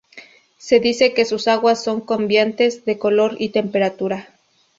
Se 0.57 0.79
Dice 0.79 1.13
que 1.13 1.25
sus 1.25 1.47
aguas 1.47 1.83
son 1.83 2.01
cambiantes 2.01 2.85
de 2.85 2.97
color 2.97 3.35
y 3.37 3.49
temperatura. 3.49 4.33